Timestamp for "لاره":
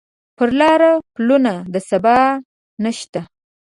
0.59-0.91